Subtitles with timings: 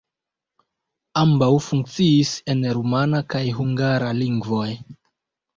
[1.23, 4.69] Ambaŭ funkciis en rumana kaj hungara lingvoj.